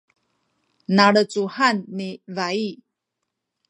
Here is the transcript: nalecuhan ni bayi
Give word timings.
nalecuhan 0.95 1.77
ni 1.97 2.07
bayi 2.35 2.71